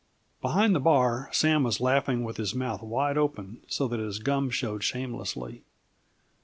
[0.41, 4.49] Behind the bar, Sam was laughing with his mouth wide open so that his gum
[4.49, 5.61] showed shamelessly.